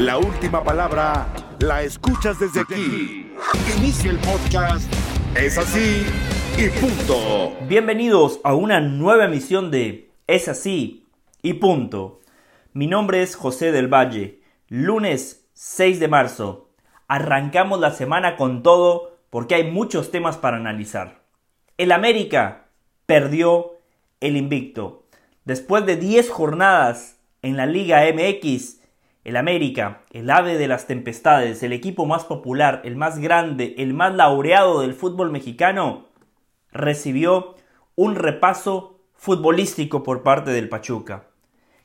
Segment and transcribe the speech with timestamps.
[0.00, 1.26] La última palabra
[1.58, 3.34] la escuchas desde aquí.
[3.76, 4.90] Inicia el podcast.
[5.36, 6.06] Es así
[6.56, 7.54] y punto.
[7.68, 11.06] Bienvenidos a una nueva emisión de Es así
[11.42, 12.20] y punto.
[12.72, 14.40] Mi nombre es José del Valle.
[14.68, 16.70] Lunes 6 de marzo.
[17.06, 21.24] Arrancamos la semana con todo porque hay muchos temas para analizar.
[21.76, 22.68] El América
[23.04, 23.72] perdió
[24.20, 25.04] el invicto.
[25.44, 28.79] Después de 10 jornadas en la Liga MX,
[29.24, 33.92] el América, el ave de las tempestades, el equipo más popular, el más grande, el
[33.92, 36.06] más laureado del fútbol mexicano,
[36.72, 37.56] recibió
[37.96, 41.24] un repaso futbolístico por parte del Pachuca.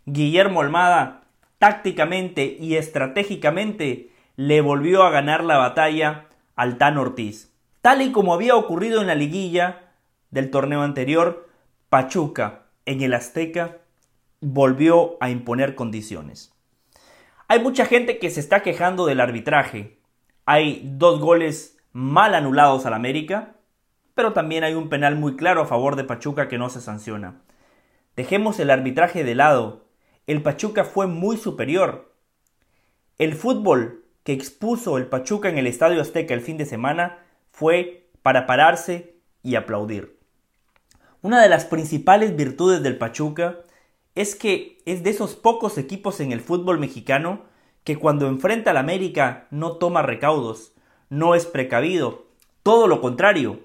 [0.06, 1.24] Guillermo Almada,
[1.60, 7.54] tácticamente y estratégicamente, le volvió a ganar la batalla al Tan Ortiz.
[7.82, 9.92] Tal y como había ocurrido en la liguilla
[10.32, 11.50] del torneo anterior,
[11.90, 13.78] Pachuca en el Azteca
[14.40, 16.55] volvió a imponer condiciones.
[17.48, 20.00] Hay mucha gente que se está quejando del arbitraje.
[20.46, 23.56] Hay dos goles mal anulados al América,
[24.16, 27.42] pero también hay un penal muy claro a favor de Pachuca que no se sanciona.
[28.16, 29.86] Dejemos el arbitraje de lado.
[30.26, 32.16] El Pachuca fue muy superior.
[33.20, 37.20] El fútbol que expuso el Pachuca en el Estadio Azteca el fin de semana
[37.52, 40.18] fue para pararse y aplaudir.
[41.22, 43.60] Una de las principales virtudes del Pachuca
[44.16, 47.44] es que es de esos pocos equipos en el fútbol mexicano
[47.84, 50.74] que cuando enfrenta al América no toma recaudos,
[51.10, 52.26] no es precavido,
[52.64, 53.60] todo lo contrario.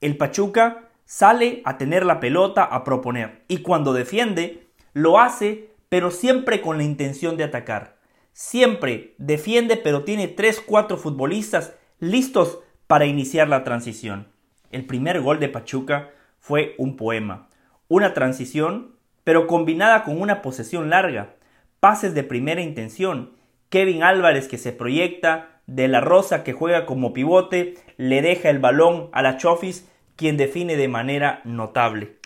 [0.00, 6.12] El Pachuca sale a tener la pelota a proponer y cuando defiende lo hace pero
[6.12, 7.98] siempre con la intención de atacar.
[8.32, 14.28] Siempre defiende pero tiene 3-4 futbolistas listos para iniciar la transición.
[14.70, 17.48] El primer gol de Pachuca fue un poema,
[17.88, 21.34] una transición pero combinada con una posesión larga,
[21.80, 23.32] pases de primera intención,
[23.68, 28.58] Kevin Álvarez que se proyecta, De la Rosa que juega como pivote, le deja el
[28.58, 32.16] balón a la Chofis, quien define de manera notable.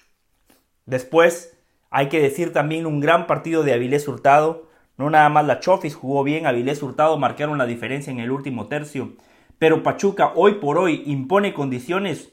[0.87, 1.59] Después,
[1.91, 4.69] hay que decir también un gran partido de Avilés Hurtado.
[4.97, 8.66] No nada más la Chofis jugó bien, Avilés Hurtado marcaron la diferencia en el último
[8.66, 9.12] tercio.
[9.59, 12.33] Pero Pachuca hoy por hoy impone condiciones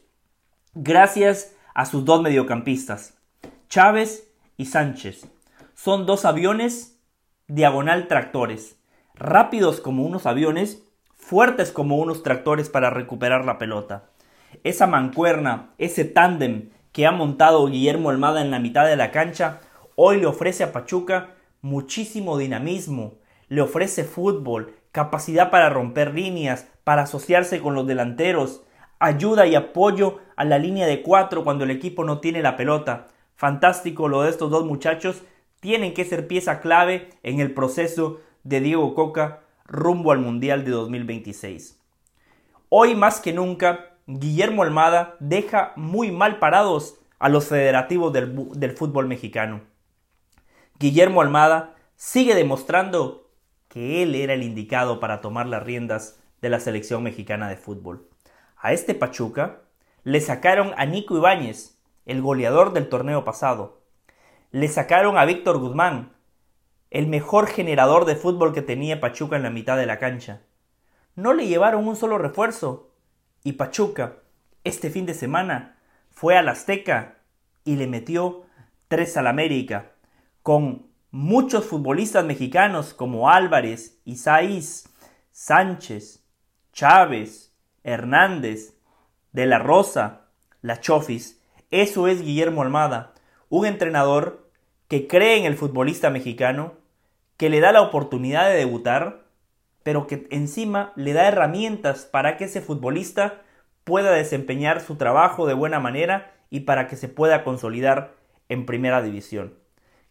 [0.74, 3.18] gracias a sus dos mediocampistas,
[3.68, 4.31] Chávez
[4.62, 5.28] y Sánchez.
[5.74, 7.00] Son dos aviones
[7.48, 8.78] diagonal tractores,
[9.16, 10.84] rápidos como unos aviones,
[11.16, 14.12] fuertes como unos tractores para recuperar la pelota.
[14.64, 19.62] Esa mancuerna, ese tándem que ha montado Guillermo Almada en la mitad de la cancha,
[19.96, 23.16] hoy le ofrece a Pachuca muchísimo dinamismo,
[23.48, 28.62] le ofrece fútbol, capacidad para romper líneas, para asociarse con los delanteros,
[29.00, 33.08] ayuda y apoyo a la línea de cuatro cuando el equipo no tiene la pelota.
[33.42, 35.24] Fantástico lo de estos dos muchachos.
[35.62, 40.70] Tienen que ser pieza clave en el proceso de Diego Coca rumbo al Mundial de
[40.70, 41.82] 2026.
[42.70, 49.08] Hoy más que nunca, Guillermo Almada deja muy mal parados a los federativos del, fútbol
[49.08, 49.62] mexicano.
[50.78, 53.32] Guillermo Almada sigue demostrando
[53.70, 58.08] que él era el indicado para tomar las riendas de la selección mexicana de fútbol.
[58.56, 59.62] A este Pachuca
[60.04, 63.82] le sacaron a Nico Ibáñez, el goleador del torneo pasado.
[64.52, 66.14] Le sacaron a Víctor Guzmán,
[66.90, 70.42] el mejor generador de fútbol que tenía Pachuca en la mitad de la cancha.
[71.16, 72.92] No le llevaron un solo refuerzo.
[73.44, 74.18] Y Pachuca,
[74.64, 75.78] este fin de semana,
[76.10, 77.20] fue al Azteca
[77.64, 78.46] y le metió
[78.88, 79.94] tres al América,
[80.44, 84.90] con muchos futbolistas mexicanos como Álvarez, Isaís,
[85.32, 86.26] Sánchez,
[86.74, 88.76] Chávez, Hernández,
[89.32, 90.28] De la Rosa,
[90.62, 91.41] La Chofis,
[91.72, 93.14] eso es Guillermo Almada,
[93.50, 94.50] un entrenador
[94.88, 96.74] que cree en el futbolista mexicano,
[97.38, 99.24] que le da la oportunidad de debutar,
[99.84, 103.42] pero que encima le da herramientas para que ese futbolista
[103.84, 108.14] pueda desempeñar su trabajo de buena manera y para que se pueda consolidar
[108.50, 109.56] en primera división.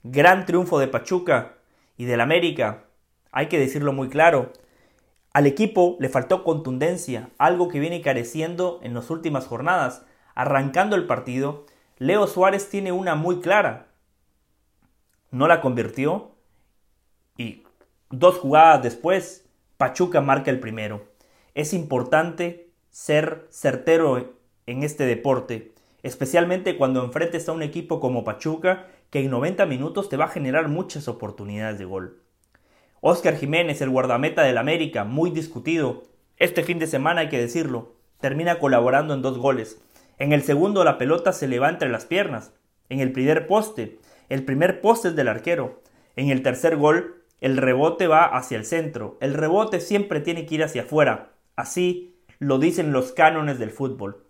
[0.03, 1.57] Gran triunfo de Pachuca
[1.97, 2.85] y del América,
[3.33, 4.53] hay que decirlo muy claro.
[5.33, 10.07] Al equipo le faltó contundencia, algo que viene careciendo en las últimas jornadas
[10.41, 11.67] arrancando el partido,
[11.99, 13.89] Leo Suárez tiene una muy clara.
[15.31, 16.31] No la convirtió
[17.37, 17.65] y
[18.09, 19.47] dos jugadas después,
[19.77, 21.07] Pachuca marca el primero.
[21.55, 24.33] Es importante ser certero
[24.65, 30.09] en este deporte, especialmente cuando enfrentes a un equipo como Pachuca que en 90 minutos
[30.09, 32.23] te va a generar muchas oportunidades de gol.
[33.03, 36.05] Oscar Jiménez, el guardameta del América, muy discutido,
[36.39, 39.83] este fin de semana hay que decirlo, termina colaborando en dos goles.
[40.21, 42.53] En el segundo la pelota se le va entre las piernas.
[42.91, 45.83] En el primer poste, el primer poste es del arquero.
[46.15, 50.57] En el tercer gol, el rebote va hacia el centro, el rebote siempre tiene que
[50.57, 51.31] ir hacia afuera.
[51.57, 54.27] Así lo dicen los cánones del fútbol.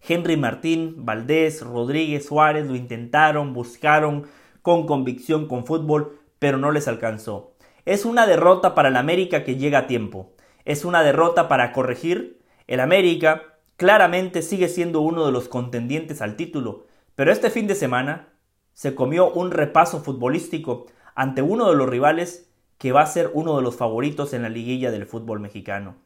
[0.00, 4.28] Henry Martín, Valdés, Rodríguez, Suárez lo intentaron, buscaron
[4.62, 7.54] con convicción con fútbol, pero no les alcanzó.
[7.84, 10.32] Es una derrota para el América que llega a tiempo.
[10.64, 12.40] Es una derrota para corregir.
[12.66, 13.50] El América
[13.80, 16.84] claramente sigue siendo uno de los contendientes al título,
[17.14, 18.28] pero este fin de semana
[18.74, 20.84] se comió un repaso futbolístico
[21.14, 24.50] ante uno de los rivales que va a ser uno de los favoritos en la
[24.50, 25.96] liguilla del fútbol mexicano.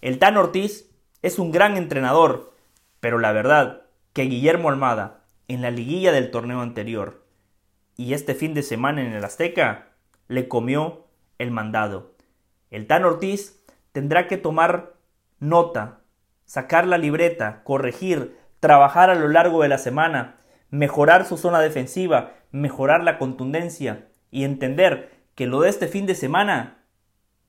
[0.00, 0.92] El Tan Ortiz
[1.22, 2.54] es un gran entrenador,
[3.00, 3.82] pero la verdad
[4.12, 7.24] que Guillermo Almada en la liguilla del torneo anterior
[7.96, 9.88] y este fin de semana en el Azteca
[10.28, 11.08] le comió
[11.38, 12.14] el mandado.
[12.70, 13.60] El Tan Ortiz
[13.90, 14.94] tendrá que tomar
[15.40, 16.03] nota,
[16.44, 20.36] sacar la libreta, corregir, trabajar a lo largo de la semana,
[20.70, 26.14] mejorar su zona defensiva, mejorar la contundencia y entender que lo de este fin de
[26.14, 26.78] semana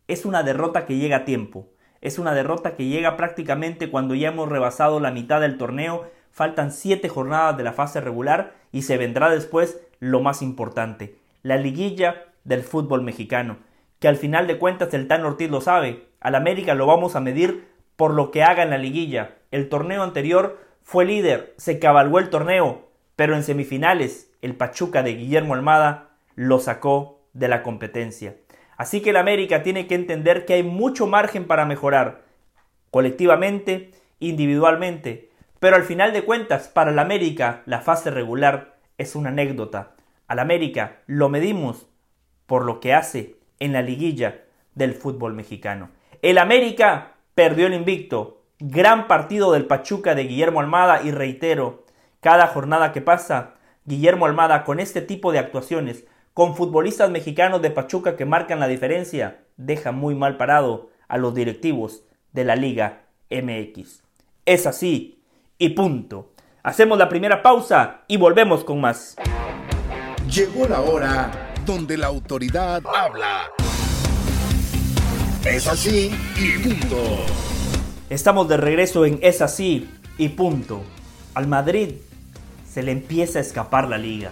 [0.07, 1.69] es una derrota que llega a tiempo.
[2.01, 6.71] Es una derrota que llega prácticamente cuando ya hemos rebasado la mitad del torneo, faltan
[6.71, 12.25] siete jornadas de la fase regular y se vendrá después lo más importante, la liguilla
[12.43, 13.57] del fútbol mexicano,
[13.99, 17.21] que al final de cuentas el Tan Ortiz lo sabe, al América lo vamos a
[17.21, 19.35] medir por lo que haga en la liguilla.
[19.51, 25.15] El torneo anterior fue líder, se cabalgó el torneo, pero en semifinales el Pachuca de
[25.15, 28.35] Guillermo Almada lo sacó de la competencia.
[28.77, 32.23] Así que el América tiene que entender que hay mucho margen para mejorar,
[32.91, 39.29] colectivamente, individualmente, pero al final de cuentas, para el América, la fase regular es una
[39.29, 39.95] anécdota.
[40.27, 41.87] Al América lo medimos
[42.45, 44.43] por lo que hace en la liguilla
[44.75, 45.89] del fútbol mexicano.
[46.21, 48.41] El América perdió el invicto.
[48.59, 51.83] Gran partido del Pachuca de Guillermo Almada y reitero,
[52.21, 57.69] cada jornada que pasa, Guillermo Almada con este tipo de actuaciones, con futbolistas mexicanos de
[57.69, 63.03] Pachuca que marcan la diferencia, deja muy mal parado a los directivos de la Liga
[63.29, 64.01] MX.
[64.45, 65.21] Es así
[65.57, 66.31] y punto.
[66.63, 69.17] Hacemos la primera pausa y volvemos con más.
[70.29, 73.51] Llegó la hora donde la autoridad habla.
[75.45, 76.09] Es así
[76.39, 76.97] y punto.
[78.09, 79.87] Estamos de regreso en Es así
[80.17, 80.81] y punto.
[81.35, 81.97] Al Madrid
[82.67, 84.31] se le empieza a escapar la liga.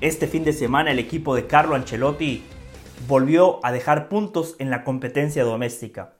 [0.00, 2.44] Este fin de semana el equipo de Carlo Ancelotti
[3.08, 6.14] volvió a dejar puntos en la competencia doméstica.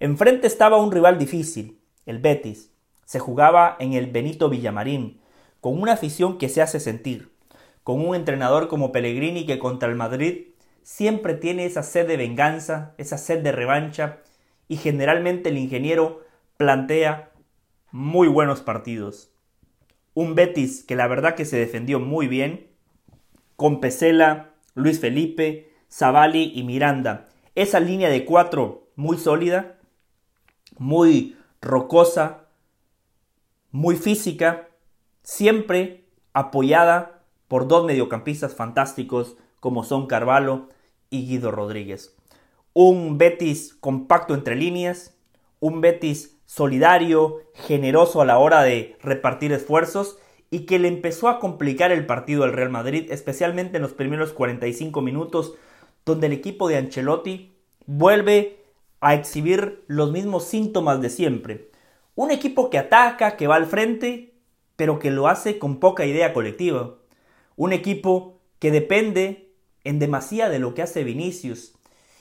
[0.00, 2.70] Enfrente estaba un rival difícil, el Betis.
[3.04, 5.20] Se jugaba en el Benito Villamarín,
[5.60, 7.30] con una afición que se hace sentir,
[7.82, 10.53] con un entrenador como Pellegrini que contra el Madrid
[10.84, 14.18] siempre tiene esa sed de venganza, esa sed de revancha,
[14.68, 16.22] y generalmente el ingeniero
[16.56, 17.32] plantea
[17.90, 19.32] muy buenos partidos.
[20.12, 22.68] Un Betis que la verdad que se defendió muy bien,
[23.56, 27.28] con Pesela, Luis Felipe, Zavali y Miranda.
[27.54, 29.78] Esa línea de cuatro muy sólida,
[30.76, 32.48] muy rocosa,
[33.70, 34.68] muy física,
[35.22, 40.68] siempre apoyada por dos mediocampistas fantásticos como son Carvalho
[41.22, 42.16] Guido Rodríguez.
[42.72, 45.16] Un Betis compacto entre líneas,
[45.60, 50.18] un Betis solidario, generoso a la hora de repartir esfuerzos
[50.50, 54.32] y que le empezó a complicar el partido al Real Madrid, especialmente en los primeros
[54.32, 55.54] 45 minutos,
[56.04, 57.56] donde el equipo de Ancelotti
[57.86, 58.58] vuelve
[59.00, 61.70] a exhibir los mismos síntomas de siempre.
[62.14, 64.34] Un equipo que ataca, que va al frente,
[64.76, 66.96] pero que lo hace con poca idea colectiva.
[67.56, 69.43] Un equipo que depende
[69.84, 71.74] en demasía de lo que hace Vinicius.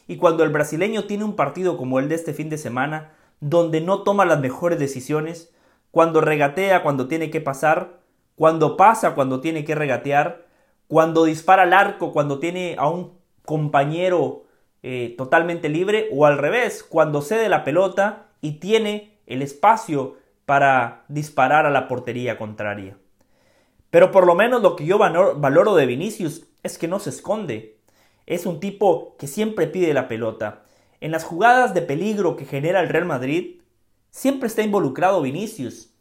[0.07, 3.81] Y cuando el brasileño tiene un partido como el de este fin de semana, donde
[3.81, 5.53] no toma las mejores decisiones,
[5.91, 7.99] cuando regatea cuando tiene que pasar,
[8.35, 10.45] cuando pasa cuando tiene que regatear,
[10.87, 13.13] cuando dispara al arco cuando tiene a un
[13.45, 14.43] compañero
[14.81, 21.05] eh, totalmente libre, o al revés, cuando cede la pelota y tiene el espacio para
[21.07, 22.97] disparar a la portería contraria.
[23.89, 27.77] Pero por lo menos lo que yo valoro de Vinicius es que no se esconde.
[28.25, 30.63] Es un tipo que siempre pide la pelota.
[31.01, 33.61] En las jugadas de peligro que genera el Real Madrid,
[34.09, 35.93] siempre está involucrado Vinicius.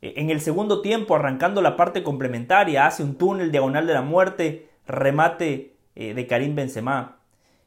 [0.00, 4.02] E, en el segundo tiempo, arrancando la parte complementaria, hace un túnel diagonal de la
[4.02, 7.18] muerte, remate eh, de Karim Benzema.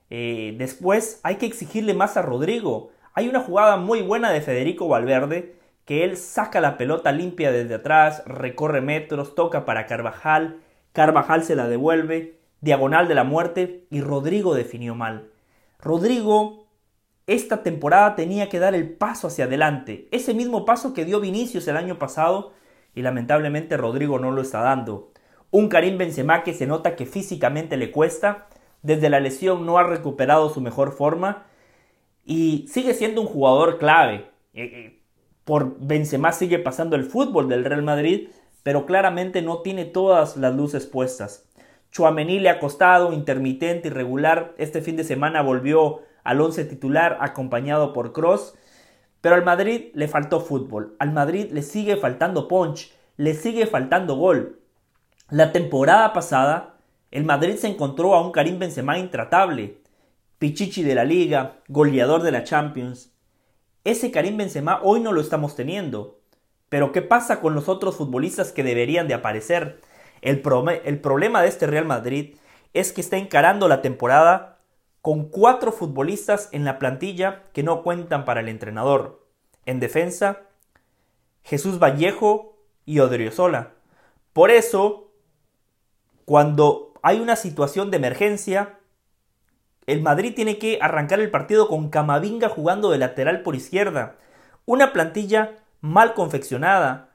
[0.09, 2.91] Eh, después hay que exigirle más a Rodrigo.
[3.13, 5.55] Hay una jugada muy buena de Federico Valverde,
[5.85, 10.59] que él saca la pelota limpia desde atrás, recorre metros, toca para Carvajal,
[10.93, 15.29] Carvajal se la devuelve, diagonal de la muerte y Rodrigo definió mal.
[15.79, 16.61] Rodrigo
[17.27, 21.67] esta temporada tenía que dar el paso hacia adelante, ese mismo paso que dio Vinicius
[21.67, 22.51] el año pasado
[22.93, 25.11] y lamentablemente Rodrigo no lo está dando.
[25.49, 28.47] Un Karim Benzema que se nota que físicamente le cuesta,
[28.81, 31.45] desde la lesión no ha recuperado su mejor forma
[32.25, 34.29] y sigue siendo un jugador clave.
[34.53, 35.01] Eh, eh,
[35.45, 38.29] por Benzema sigue pasando el fútbol del Real Madrid,
[38.63, 41.47] pero claramente no tiene todas las luces puestas.
[41.91, 44.53] Chuamení le ha costado, intermitente, irregular.
[44.57, 48.55] Este fin de semana volvió al once titular acompañado por Cross.
[49.19, 50.95] Pero al Madrid le faltó fútbol.
[50.99, 52.93] Al Madrid le sigue faltando punch.
[53.17, 54.61] Le sigue faltando gol.
[55.29, 56.77] La temporada pasada,
[57.11, 59.81] el Madrid se encontró a un Karim Benzema intratable.
[60.39, 63.13] Pichichi de la Liga, goleador de la Champions.
[63.83, 66.20] Ese Karim Benzema hoy no lo estamos teniendo.
[66.71, 69.81] Pero ¿qué pasa con los otros futbolistas que deberían de aparecer?
[70.21, 70.41] El,
[70.85, 72.37] el problema de este Real Madrid
[72.73, 74.57] es que está encarando la temporada
[75.01, 79.27] con cuatro futbolistas en la plantilla que no cuentan para el entrenador.
[79.65, 80.43] En defensa,
[81.43, 83.73] Jesús Vallejo y Odriozola.
[84.31, 85.11] Por eso,
[86.23, 88.79] cuando hay una situación de emergencia,
[89.87, 94.15] el Madrid tiene que arrancar el partido con Camavinga jugando de lateral por izquierda.
[94.65, 97.09] Una plantilla mal confeccionada,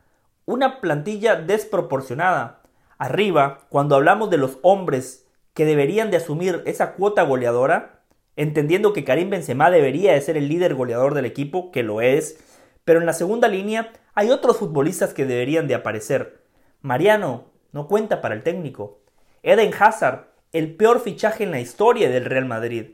[0.45, 2.63] una plantilla desproporcionada.
[2.99, 8.03] Arriba, cuando hablamos de los hombres que deberían de asumir esa cuota goleadora,
[8.37, 12.39] entendiendo que Karim Benzema debería de ser el líder goleador del equipo, que lo es,
[12.85, 16.45] pero en la segunda línea hay otros futbolistas que deberían de aparecer.
[16.83, 19.01] Mariano no cuenta para el técnico.
[19.43, 22.93] Eden Hazard, el peor fichaje en la historia del Real Madrid.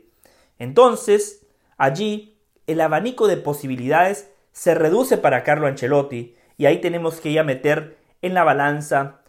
[0.59, 1.45] Entonces,
[1.77, 7.43] allí el abanico de posibilidades se reduce para Carlo Ancelotti y ahí tenemos que ya
[7.43, 9.21] meter en la balanza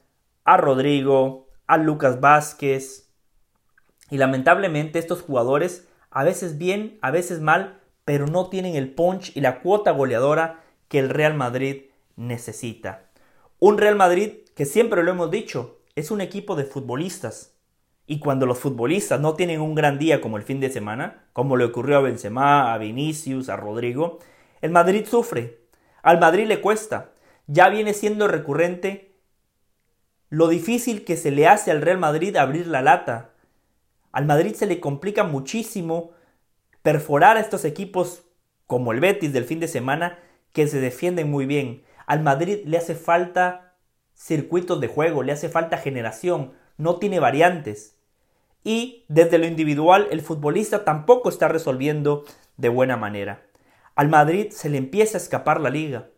[0.44, 3.10] a Rodrigo, a Lucas Vázquez.
[4.10, 9.34] Y lamentablemente estos jugadores, a veces bien, a veces mal, pero no tienen el punch
[9.34, 13.10] y la cuota goleadora que el Real Madrid necesita.
[13.58, 17.56] Un Real Madrid que siempre lo hemos dicho, es un equipo de futbolistas.
[18.06, 21.56] Y cuando los futbolistas no tienen un gran día como el fin de semana, como
[21.56, 24.18] le ocurrió a Benzema, a Vinicius, a Rodrigo,
[24.64, 25.60] el Madrid sufre.
[26.00, 27.10] Al Madrid le cuesta.
[27.46, 29.14] Ya viene siendo recurrente
[30.30, 33.32] lo difícil que se le hace al Real Madrid abrir la lata.
[34.10, 36.12] Al Madrid se le complica muchísimo
[36.80, 38.22] perforar a estos equipos
[38.66, 40.18] como el Betis del fin de semana
[40.54, 41.84] que se defienden muy bien.
[42.06, 43.74] Al Madrid le hace falta
[44.14, 47.98] circuitos de juego, le hace falta generación, no tiene variantes.
[48.64, 52.24] Y desde lo individual el futbolista tampoco está resolviendo
[52.56, 53.42] de buena manera.
[53.94, 56.08] Al Madrid se le empieza a escapar la liga.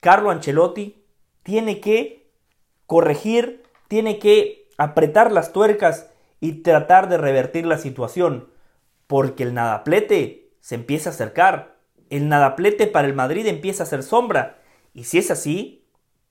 [0.00, 1.04] Carlo Ancelotti
[1.42, 2.30] tiene que
[2.86, 6.10] corregir, tiene que apretar las tuercas
[6.40, 8.50] y tratar de revertir la situación,
[9.06, 11.76] porque el nadaplete se empieza a acercar,
[12.10, 14.58] el nadaplete para el Madrid empieza a hacer sombra,
[14.92, 15.86] y si es así,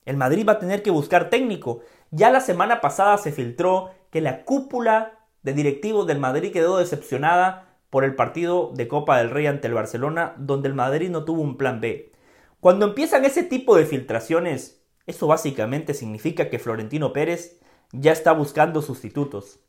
[0.05, 1.81] el Madrid va a tener que buscar técnico.
[2.12, 7.70] Ya la semana pasada se filtró que la cúpula de directivos del Madrid quedó decepcionada
[7.91, 11.43] por el partido de Copa del Rey ante el Barcelona, donde el Madrid no tuvo
[11.43, 12.12] un plan B.
[12.60, 17.60] Cuando empiezan ese tipo de filtraciones, eso básicamente significa que Florentino Pérez
[17.91, 19.60] ya está buscando sustitutos.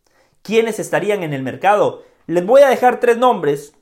[0.42, 2.04] ¿Quiénes estarían en el mercado?
[2.26, 3.74] Les voy a dejar tres nombres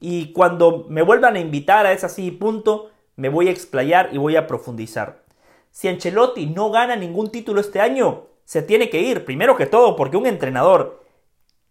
[0.00, 4.18] y cuando me vuelvan a invitar a ese así punto, me voy a explayar y
[4.18, 5.22] voy a profundizar.
[5.70, 9.96] Si Ancelotti no gana ningún título este año, se tiene que ir, primero que todo,
[9.96, 11.02] porque un entrenador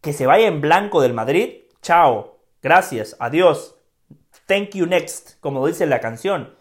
[0.01, 3.75] que se vaya en blanco del Madrid, chao, gracias, adiós,
[4.45, 6.53] thank you next, como dice la canción.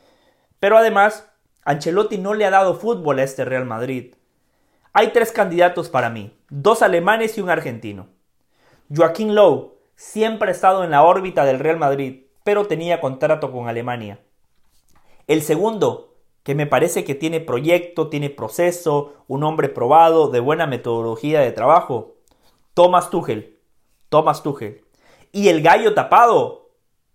[0.59, 1.31] Pero además,
[1.65, 4.15] Ancelotti no le ha dado fútbol a este Real Madrid.
[4.93, 8.09] Hay tres candidatos para mí, dos alemanes y un argentino.
[8.95, 13.69] Joaquín Lowe siempre ha estado en la órbita del Real Madrid, pero tenía contrato con
[13.69, 14.21] Alemania.
[15.27, 20.67] El segundo, que me parece que tiene proyecto, tiene proceso, un hombre probado, de buena
[20.67, 22.17] metodología de trabajo,
[22.75, 23.59] Thomas Tuchel.
[24.09, 24.83] Thomas Tuchel.
[25.33, 26.71] Y el gallo tapado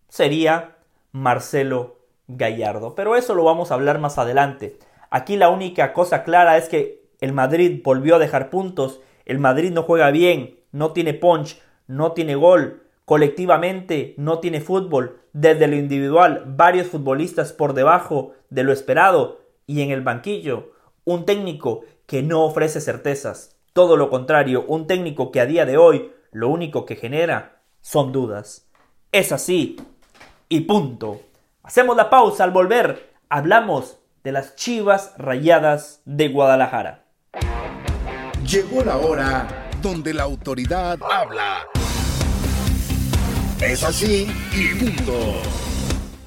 [0.07, 0.77] sería
[1.11, 2.95] Marcelo Gallardo.
[2.95, 4.79] Pero eso lo vamos a hablar más adelante.
[5.09, 9.01] Aquí la única cosa clara es que el Madrid volvió a dejar puntos.
[9.25, 12.83] El Madrid no juega bien, no tiene punch, no tiene gol.
[13.03, 15.19] Colectivamente no tiene fútbol.
[15.33, 19.41] Desde lo individual, varios futbolistas por debajo de lo esperado.
[19.67, 20.71] Y en el banquillo,
[21.03, 23.57] un técnico que no ofrece certezas.
[23.73, 27.54] Todo lo contrario, un técnico que a día de hoy lo único que genera
[27.85, 28.65] son dudas.
[29.11, 29.77] Es así.
[30.49, 31.21] Y punto.
[31.61, 33.13] Hacemos la pausa al volver.
[33.29, 37.05] Hablamos de las Chivas Rayadas de Guadalajara.
[38.43, 41.59] Llegó la hora donde la autoridad habla.
[43.61, 45.13] Es así y punto.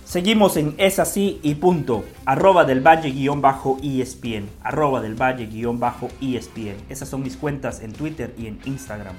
[0.04, 2.04] Seguimos en Es así y punto.
[2.24, 4.48] Arroba del Valle guion bajo ESPN.
[4.62, 6.76] Arroba del Valle guion bajo ESPN.
[6.88, 9.16] Esas son mis cuentas en Twitter y en Instagram.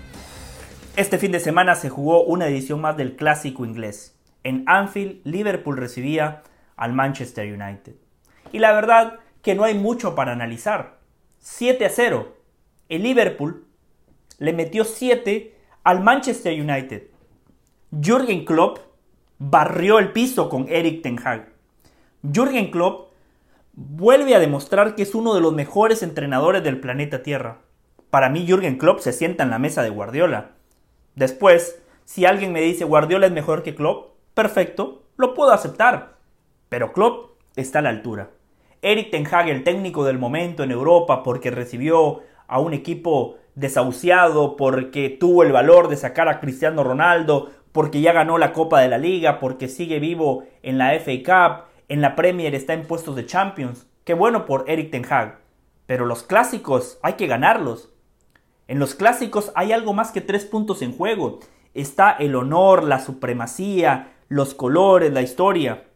[0.96, 4.17] Este fin de semana se jugó una edición más del clásico inglés.
[4.43, 6.43] En Anfield, Liverpool recibía
[6.75, 7.96] al Manchester United.
[8.51, 11.00] Y la verdad que no hay mucho para analizar.
[11.39, 12.36] 7 a 0.
[12.89, 13.65] El Liverpool
[14.39, 17.03] le metió 7 al Manchester United.
[17.91, 18.79] Jürgen Klopp
[19.38, 21.50] barrió el piso con Eric Ten Hag.
[22.24, 23.13] Jürgen Klopp
[23.74, 27.60] vuelve a demostrar que es uno de los mejores entrenadores del planeta Tierra.
[28.10, 30.59] Para mí Jürgen Klopp se sienta en la mesa de Guardiola.
[31.19, 36.15] Después, si alguien me dice Guardiola es mejor que Klopp, perfecto, lo puedo aceptar.
[36.69, 38.29] Pero Klopp está a la altura.
[38.81, 44.55] Eric Ten Hag, el técnico del momento en Europa, porque recibió a un equipo desahuciado,
[44.55, 48.88] porque tuvo el valor de sacar a Cristiano Ronaldo, porque ya ganó la Copa de
[48.88, 53.17] la Liga, porque sigue vivo en la FA Cup, en la Premier está en puestos
[53.17, 53.88] de Champions.
[54.05, 55.39] Qué bueno por Eric Ten Hag.
[55.85, 57.91] Pero los clásicos hay que ganarlos.
[58.69, 61.39] En los clásicos hay algo más que tres puntos en juego.
[61.73, 65.88] Está el honor, la supremacía, los colores, la historia.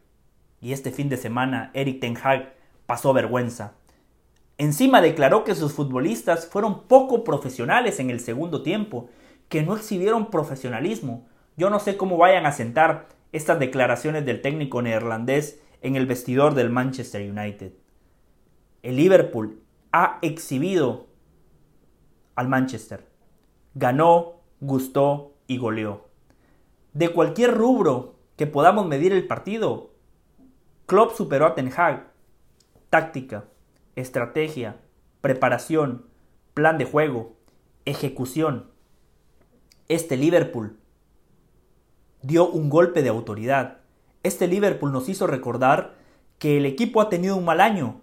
[0.60, 2.52] Y este fin de semana Eric Ten Hag
[2.86, 3.74] pasó vergüenza.
[4.58, 9.08] Encima declaró que sus futbolistas fueron poco profesionales en el segundo tiempo,
[9.48, 11.28] que no exhibieron profesionalismo.
[11.56, 16.54] Yo no sé cómo vayan a sentar estas declaraciones del técnico neerlandés en el vestidor
[16.54, 17.72] del Manchester United.
[18.82, 19.62] El Liverpool
[19.92, 21.13] ha exhibido
[22.34, 23.06] al Manchester.
[23.74, 26.08] Ganó, gustó y goleó.
[26.92, 29.90] De cualquier rubro que podamos medir el partido,
[30.86, 32.12] Klopp superó a Ten Hag.
[32.90, 33.44] Táctica,
[33.96, 34.76] estrategia,
[35.20, 36.06] preparación,
[36.52, 37.36] plan de juego,
[37.84, 38.70] ejecución.
[39.88, 40.78] Este Liverpool
[42.22, 43.78] dio un golpe de autoridad.
[44.22, 45.94] Este Liverpool nos hizo recordar
[46.38, 48.00] que el equipo ha tenido un mal año,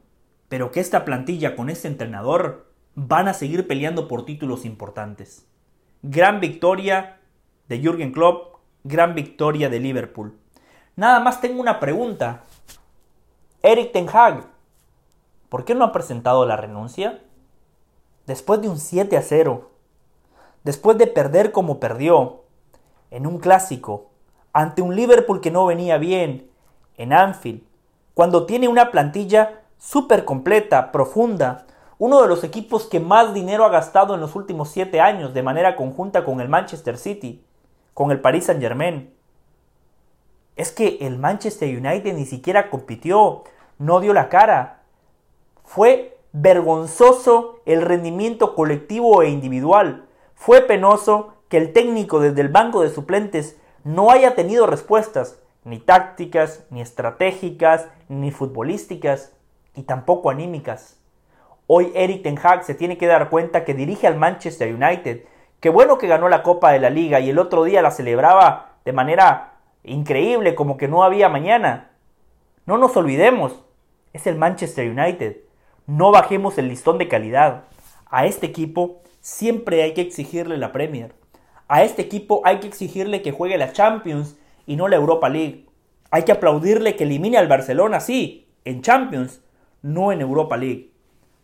[0.49, 5.47] pero que esta plantilla con este entrenador van a seguir peleando por títulos importantes.
[6.01, 7.19] Gran victoria
[7.67, 10.37] de Jürgen Klopp, gran victoria de Liverpool.
[10.95, 12.43] Nada más tengo una pregunta.
[13.61, 14.45] Eric Ten Hag,
[15.49, 17.21] ¿por qué no ha presentado la renuncia?
[18.25, 19.71] Después de un 7 a 0,
[20.63, 22.43] después de perder como perdió,
[23.09, 24.09] en un clásico,
[24.53, 26.49] ante un Liverpool que no venía bien,
[26.97, 27.63] en Anfield,
[28.13, 31.65] cuando tiene una plantilla súper completa, profunda,
[32.01, 35.43] uno de los equipos que más dinero ha gastado en los últimos 7 años de
[35.43, 37.45] manera conjunta con el Manchester City,
[37.93, 39.13] con el Paris Saint Germain.
[40.55, 43.43] Es que el Manchester United ni siquiera compitió,
[43.77, 44.81] no dio la cara.
[45.63, 50.07] Fue vergonzoso el rendimiento colectivo e individual.
[50.33, 55.77] Fue penoso que el técnico desde el banco de suplentes no haya tenido respuestas, ni
[55.77, 59.33] tácticas, ni estratégicas, ni futbolísticas,
[59.75, 60.97] y tampoco anímicas.
[61.73, 65.23] Hoy Eric Ten Hag se tiene que dar cuenta que dirige al Manchester United.
[65.61, 68.75] Qué bueno que ganó la Copa de la Liga y el otro día la celebraba
[68.83, 69.53] de manera
[69.85, 71.91] increíble, como que no había mañana.
[72.65, 73.63] No nos olvidemos,
[74.11, 75.37] es el Manchester United.
[75.87, 77.63] No bajemos el listón de calidad.
[78.09, 81.15] A este equipo siempre hay que exigirle la Premier.
[81.69, 85.67] A este equipo hay que exigirle que juegue la Champions y no la Europa League.
[86.09, 89.41] Hay que aplaudirle que elimine al Barcelona, sí, en Champions,
[89.81, 90.90] no en Europa League.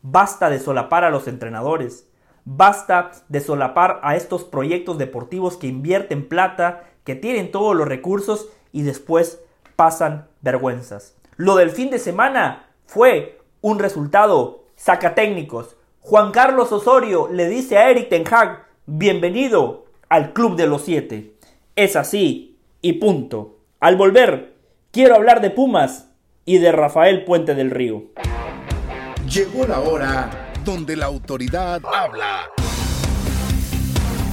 [0.10, 2.08] Basta de solapar a los entrenadores.
[2.46, 8.48] Basta de solapar a estos proyectos deportivos que invierten plata, que tienen todos los recursos
[8.72, 9.42] y después
[9.76, 11.18] pasan vergüenzas.
[11.36, 15.76] Lo del fin de semana fue un resultado sacatécnicos.
[16.00, 21.36] Juan Carlos Osorio le dice a Eric Ten Hag, bienvenido al Club de los Siete.
[21.76, 23.58] Es así y punto.
[23.82, 24.54] Al volver,
[24.92, 26.10] quiero hablar de Pumas
[26.46, 28.06] y de Rafael Puente del Río.
[29.30, 32.50] Llegó la hora donde la autoridad habla.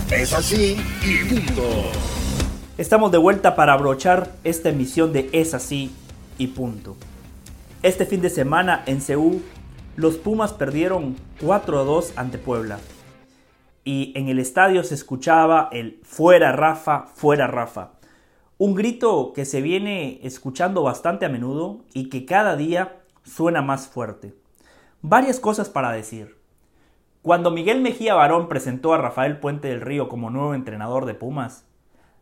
[0.09, 1.63] Es así y punto.
[2.79, 5.93] Estamos de vuelta para abrochar esta emisión de Es así
[6.39, 6.97] y punto.
[7.83, 9.43] Este fin de semana en Seúl,
[9.97, 12.79] los Pumas perdieron 4 a 2 ante Puebla
[13.85, 17.95] y en el estadio se escuchaba el fuera Rafa, fuera Rafa.
[18.59, 23.89] Un grito que se viene escuchando bastante a menudo y que cada día suena más
[23.89, 24.44] fuerte.
[25.07, 26.39] Varias cosas para decir.
[27.21, 31.67] Cuando Miguel Mejía Barón presentó a Rafael Puente del Río como nuevo entrenador de Pumas,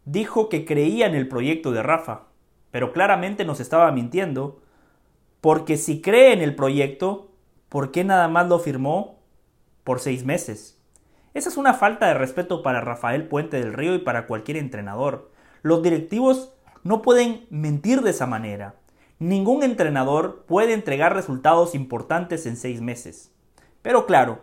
[0.04, 2.22] dijo que creía en el proyecto de Rafa,
[2.72, 4.62] pero claramente nos estaba mintiendo,
[5.40, 7.30] porque si cree en el proyecto,
[7.68, 9.20] ¿por qué nada más lo firmó
[9.84, 10.82] por seis meses?
[11.34, 15.30] Esa es una falta de respeto para Rafael Puente del Río y para cualquier entrenador.
[15.62, 18.74] Los directivos no pueden mentir de esa manera.
[19.22, 23.30] Ningún entrenador puede entregar resultados importantes en seis meses.
[23.80, 24.40] Pero claro,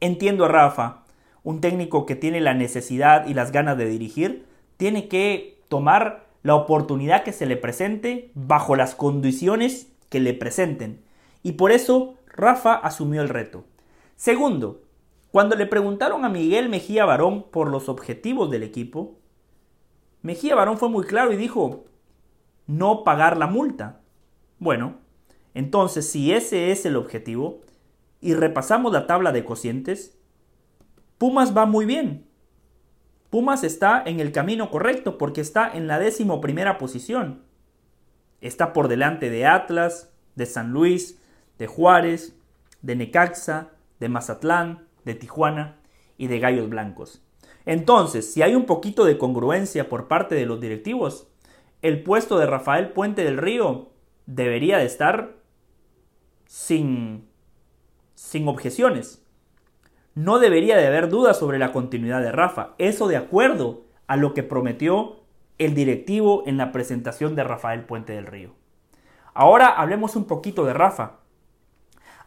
[0.00, 1.02] entiendo a Rafa,
[1.42, 4.46] un técnico que tiene la necesidad y las ganas de dirigir,
[4.78, 11.04] tiene que tomar la oportunidad que se le presente bajo las condiciones que le presenten.
[11.42, 13.66] Y por eso Rafa asumió el reto.
[14.16, 14.80] Segundo,
[15.30, 19.18] cuando le preguntaron a Miguel Mejía Barón por los objetivos del equipo,
[20.22, 21.84] Mejía Barón fue muy claro y dijo,
[22.66, 23.98] no pagar la multa.
[24.62, 24.98] Bueno,
[25.54, 27.62] entonces si ese es el objetivo,
[28.20, 30.16] y repasamos la tabla de cocientes,
[31.18, 32.28] Pumas va muy bien.
[33.28, 37.42] Pumas está en el camino correcto porque está en la décimo primera posición.
[38.40, 41.20] Está por delante de Atlas, de San Luis,
[41.58, 42.36] de Juárez,
[42.82, 45.80] de Necaxa, de Mazatlán, de Tijuana
[46.16, 47.20] y de Gallos Blancos.
[47.66, 51.26] Entonces, si hay un poquito de congruencia por parte de los directivos,
[51.80, 53.91] el puesto de Rafael Puente del Río
[54.26, 55.36] debería de estar
[56.46, 57.28] sin,
[58.14, 59.24] sin objeciones.
[60.14, 62.74] No debería de haber dudas sobre la continuidad de Rafa.
[62.78, 65.20] Eso de acuerdo a lo que prometió
[65.58, 68.54] el directivo en la presentación de Rafael Puente del Río.
[69.34, 71.20] Ahora hablemos un poquito de Rafa.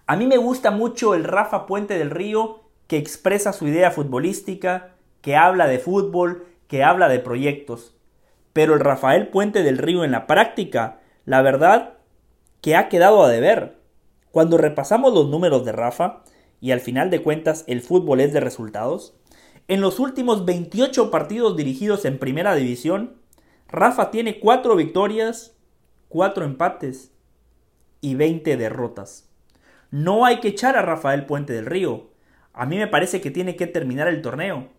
[0.07, 4.95] A mí me gusta mucho el Rafa Puente del Río que expresa su idea futbolística,
[5.21, 7.95] que habla de fútbol, que habla de proyectos.
[8.53, 11.97] Pero el Rafael Puente del Río en la práctica, la verdad
[12.61, 13.79] que ha quedado a deber.
[14.31, 16.23] Cuando repasamos los números de Rafa,
[16.61, 19.15] y al final de cuentas el fútbol es de resultados,
[19.67, 23.17] en los últimos 28 partidos dirigidos en Primera División,
[23.67, 25.57] Rafa tiene 4 victorias,
[26.09, 27.11] 4 empates
[28.01, 29.29] y 20 derrotas.
[29.89, 32.11] No hay que echar a Rafael Puente del Río.
[32.53, 34.69] A mí me parece que tiene que terminar el torneo.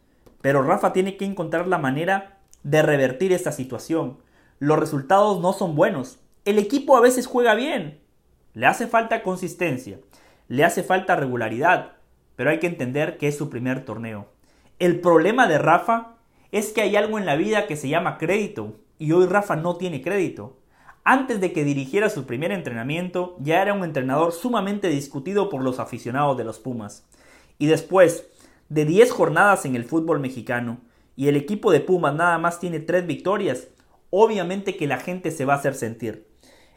[0.40, 4.18] Pero Rafa tiene que encontrar la manera de revertir esta situación.
[4.58, 6.20] Los resultados no son buenos.
[6.46, 7.98] El equipo a veces juega bien.
[8.54, 9.98] Le hace falta consistencia.
[10.46, 11.94] Le hace falta regularidad.
[12.36, 14.28] Pero hay que entender que es su primer torneo.
[14.78, 16.18] El problema de Rafa
[16.52, 18.76] es que hay algo en la vida que se llama crédito.
[18.96, 20.56] Y hoy Rafa no tiene crédito.
[21.02, 25.80] Antes de que dirigiera su primer entrenamiento, ya era un entrenador sumamente discutido por los
[25.80, 27.08] aficionados de los Pumas.
[27.58, 28.28] Y después,
[28.68, 30.78] de 10 jornadas en el fútbol mexicano
[31.16, 33.66] y el equipo de Pumas nada más tiene 3 victorias,
[34.10, 36.25] obviamente que la gente se va a hacer sentir.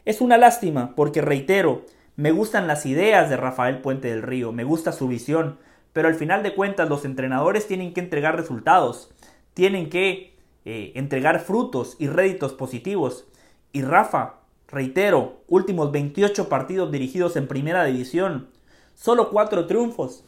[0.04, 1.84] Es una lástima porque reitero,
[2.16, 5.58] me gustan las ideas de Rafael Puente del Río, me gusta su visión,
[5.92, 9.10] pero al final de cuentas los entrenadores tienen que entregar resultados,
[9.54, 13.26] tienen que eh, entregar frutos y réditos positivos.
[13.72, 18.48] Y Rafa, reitero, últimos 28 partidos dirigidos en primera división,
[18.94, 20.24] solo 4 triunfos,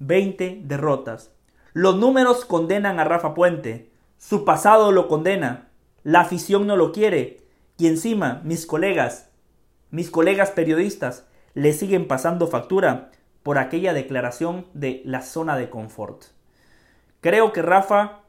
[0.00, 1.32] 20 derrotas.
[1.72, 3.90] Los números condenan a Rafa Puente.
[4.16, 5.68] Su pasado lo condena.
[6.02, 7.47] La afición no lo quiere.
[7.78, 9.30] Y encima, mis colegas,
[9.90, 13.10] mis colegas periodistas, le siguen pasando factura
[13.42, 16.24] por aquella declaración de la zona de confort.
[17.20, 18.20] Creo que Rafa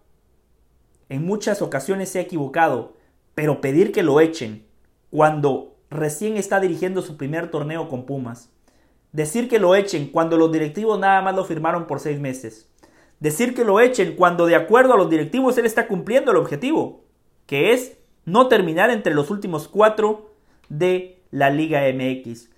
[1.09, 2.95] en muchas ocasiones se ha equivocado,
[3.35, 4.65] pero pedir que lo echen
[5.09, 8.51] cuando recién está dirigiendo su primer torneo con Pumas,
[9.11, 12.69] Decir que lo echen cuando los directivos nada más lo firmaron por seis meses.
[13.19, 17.03] Decir que lo echen cuando de acuerdo a los directivos él está cumpliendo el objetivo,
[17.47, 17.97] que es
[18.31, 20.31] no terminar entre los últimos cuatro
[20.69, 22.49] de la Liga MX.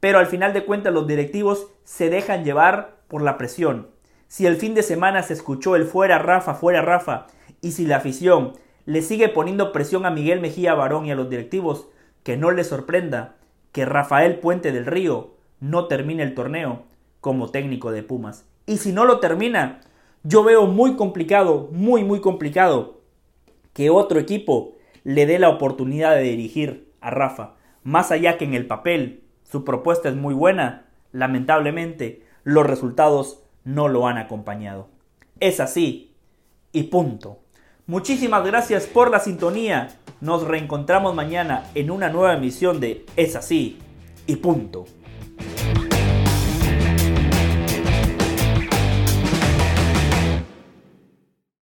[0.00, 3.88] Pero al final de cuentas los directivos se dejan llevar por la presión.
[4.26, 7.26] Si el fin de semana se escuchó el fuera Rafa, fuera Rafa,
[7.60, 8.52] y si la afición
[8.84, 11.88] le sigue poniendo presión a Miguel Mejía Barón y a los directivos,
[12.22, 13.36] que no les sorprenda
[13.72, 16.84] que Rafael Puente del Río no termine el torneo
[17.20, 18.46] como técnico de Pumas.
[18.66, 19.80] Y si no lo termina,
[20.22, 23.00] yo veo muy complicado, muy, muy complicado
[23.72, 24.77] que otro equipo
[25.08, 27.54] le dé la oportunidad de dirigir a Rafa.
[27.82, 33.88] Más allá que en el papel su propuesta es muy buena, lamentablemente los resultados no
[33.88, 34.90] lo han acompañado.
[35.40, 36.12] Es así
[36.72, 37.38] y punto.
[37.86, 39.96] Muchísimas gracias por la sintonía.
[40.20, 43.78] Nos reencontramos mañana en una nueva emisión de Es así
[44.26, 44.84] y punto.